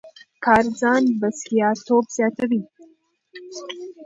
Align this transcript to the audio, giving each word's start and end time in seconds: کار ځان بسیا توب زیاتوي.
کار 0.45 0.63
ځان 0.79 1.03
بسیا 1.19 1.67
توب 1.85 2.05
زیاتوي. 2.15 2.61